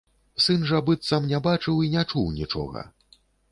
Сын 0.45 0.63
жа 0.71 0.79
быццам 0.87 1.27
не 1.33 1.43
бачыў 1.49 1.85
і 1.89 1.91
не 1.93 2.07
чуў 2.11 2.35
нічога. 2.41 2.87